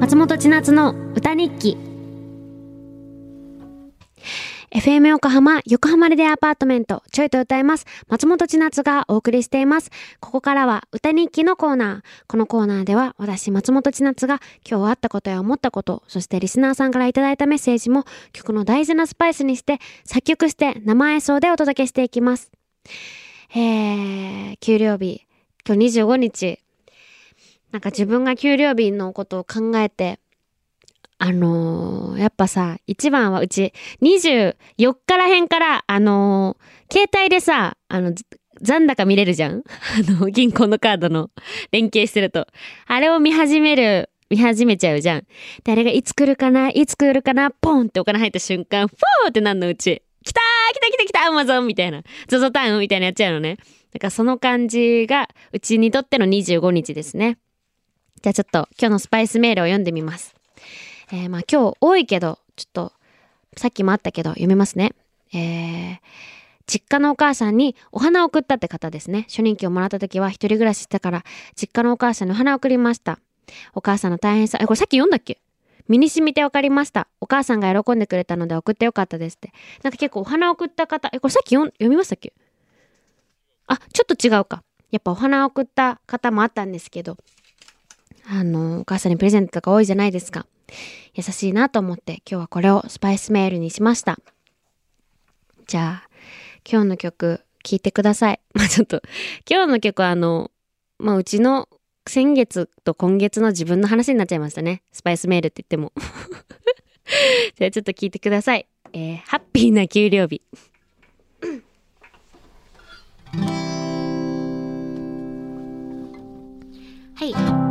[0.00, 1.76] 松本千夏の歌日記
[4.72, 7.84] FM 横浜、横浜レデアアパートメント、ちょいと歌います。
[8.08, 9.90] 松本千夏がお送りしています。
[10.18, 12.24] ここからは歌日記のコーナー。
[12.28, 22.50] このコーナーでは私、松本千夏が今日あったことや思ったこと、そしてリスナーさんからいただいたメッセージも曲の大事なスパイスにして作曲して生演奏でお届けしていきます。
[23.54, 25.26] えー、給料日、
[25.66, 26.69] 今日25日。
[27.72, 30.18] なんか自分が給料日のことを考えて、
[31.18, 34.54] あのーやっぱさ、一番はうち24
[35.06, 38.12] 日らへんから、あのー携帯でさ、あの、
[38.62, 39.62] 残高見れるじゃん？
[40.08, 41.30] あの、銀行のカードの
[41.70, 42.46] 連携してると。
[42.86, 45.26] あれを見始める、見始めちゃうじゃん。
[45.62, 46.68] で、あれがいつ来るかな？
[46.70, 47.50] いつ来るかな？
[47.52, 50.02] ポンってお金入った瞬間、フォーってなんのうち。
[50.24, 52.02] 来たー来た来た来たアマゾンみたいな。
[52.28, 53.56] ゾゾタウンみたいなやっちゃうのね。
[53.92, 57.38] だからその感じが、うちにとっての25日ですね。
[58.22, 60.34] じゃあちょっと今日のスパイスメールを読んでみます。
[61.10, 62.92] えー、まあ今日多いけど、ちょっと、
[63.56, 64.92] さっきもあったけど読みますね。
[65.32, 65.98] えー、
[66.66, 69.24] 実家のお母さんにお花を送ったって方ですね。
[69.28, 71.24] 初任給をもらった時は一人暮らししたから、
[71.56, 73.18] 実家のお母さんにお花を送りました。
[73.74, 75.38] お母さんの大変さ、え、これさっき読んだっけ？
[75.88, 77.08] 身に染みて分かりました。
[77.22, 79.52] お母さんが喜んでくれたので送ってよかったですって。
[79.82, 82.34] なんか結構お花を送った方、え、これさっき読読みましたっけ？
[83.66, 84.62] あ、ちょっと違うか。
[84.90, 87.16] やっぱお花を送った方もあったんですけど、
[88.32, 90.46] あの、お母さんにプレゼントとか多いじゃないですか。
[91.14, 94.20] 優しいなと思って今日はこれをスパイスメールにしました。
[95.66, 96.08] じゃあ、
[96.70, 98.40] 今日の曲聴いてください。
[98.54, 99.02] まあちょっと、
[99.50, 100.52] 今日の曲はあの、
[100.98, 101.68] まあうちの
[102.06, 104.82] 先月と今月の自分の話になっちゃいましたね。
[104.92, 105.92] スパイスメールって言っても。
[107.58, 108.66] じゃあちょっと聞いてください。
[108.92, 110.40] えー、ハッピーな給料日。
[117.16, 117.69] はい。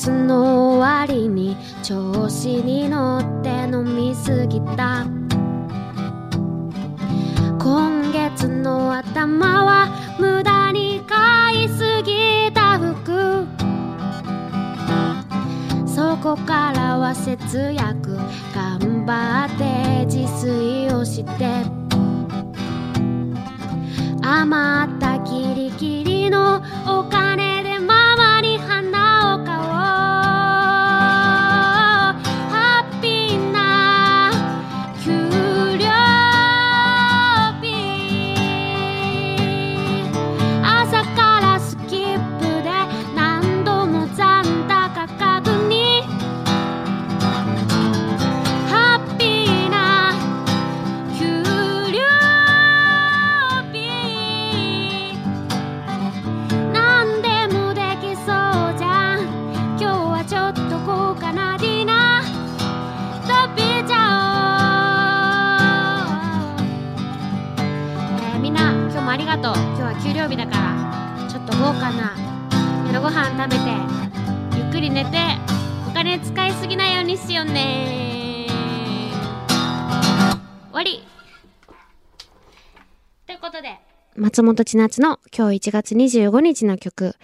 [0.00, 5.04] 月の終わりに調子に乗って飲みすぎた。
[7.58, 13.46] 今月の頭は無駄に買いすぎた服。
[15.86, 18.16] そこからは節約
[18.54, 21.80] 頑張って自炊をして。
[24.22, 24.79] 余っ
[69.10, 69.54] もありがとう。
[69.56, 72.14] 今日は給料日だからちょっと豪華な
[72.86, 75.10] 夜ご飯食べてゆっくり寝て
[75.88, 78.46] お金使いすぎないようにしようね。
[80.68, 81.02] 終わり。
[83.26, 83.80] ということで
[84.14, 87.16] 松本千夏の今日1月25日の曲、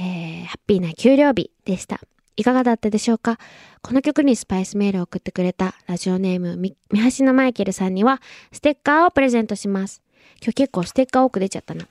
[0.00, 2.00] えー、ハッピーな給料日でした。
[2.36, 3.38] いかがだったでしょうか？
[3.82, 6.74] この曲にスパイスメールを送ってくれたラジオネーム、三
[7.18, 8.20] 橋のマイケルさんには
[8.50, 10.02] ステッカーをプレゼントします。
[10.40, 11.86] 今日結構ステッカー多く出ちゃったな。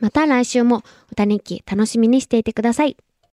[0.00, 0.82] また来週も
[1.12, 2.96] 歌日記楽しみにしていてください。